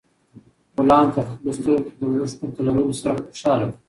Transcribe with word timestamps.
غلام 0.77 1.07
په 1.13 1.19
خپلو 1.27 1.51
سترګو 1.57 1.81
کې 1.85 1.93
د 1.99 2.01
اوښکو 2.05 2.45
په 2.55 2.61
لرلو 2.65 2.93
سره 3.01 3.15
خوشاله 3.33 3.65
و. 3.67 3.71